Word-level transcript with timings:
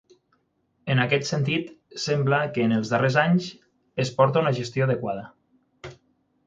En 0.93 1.01
aquest 1.03 1.27
sentit 1.31 1.67
sembla 2.05 2.39
que 2.55 2.65
en 2.69 2.73
els 2.79 2.95
darrers 2.95 3.19
anys 3.27 3.51
es 4.05 4.13
porta 4.23 4.45
una 4.47 4.57
gestió 4.63 4.89
adequada. 4.89 5.95